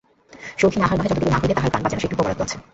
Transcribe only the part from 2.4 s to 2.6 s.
আছে।